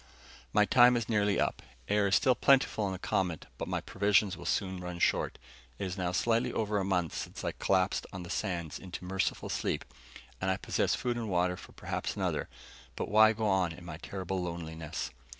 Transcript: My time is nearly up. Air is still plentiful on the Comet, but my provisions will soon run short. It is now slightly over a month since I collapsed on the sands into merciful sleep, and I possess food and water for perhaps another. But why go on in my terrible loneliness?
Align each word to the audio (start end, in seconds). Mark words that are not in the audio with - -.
My 0.51 0.65
time 0.65 0.97
is 0.97 1.07
nearly 1.07 1.39
up. 1.39 1.61
Air 1.87 2.07
is 2.07 2.15
still 2.15 2.33
plentiful 2.33 2.85
on 2.85 2.91
the 2.91 2.97
Comet, 2.97 3.45
but 3.59 3.67
my 3.67 3.81
provisions 3.81 4.35
will 4.35 4.47
soon 4.47 4.79
run 4.79 4.97
short. 4.97 5.37
It 5.77 5.85
is 5.85 5.95
now 5.95 6.11
slightly 6.11 6.51
over 6.51 6.79
a 6.79 6.83
month 6.83 7.13
since 7.15 7.43
I 7.43 7.51
collapsed 7.51 8.07
on 8.11 8.23
the 8.23 8.31
sands 8.31 8.79
into 8.79 9.05
merciful 9.05 9.47
sleep, 9.49 9.85
and 10.41 10.49
I 10.49 10.57
possess 10.57 10.95
food 10.95 11.17
and 11.17 11.29
water 11.29 11.55
for 11.55 11.73
perhaps 11.73 12.15
another. 12.15 12.49
But 12.95 13.09
why 13.09 13.33
go 13.33 13.45
on 13.47 13.73
in 13.73 13.85
my 13.85 13.97
terrible 13.97 14.41
loneliness? 14.41 15.11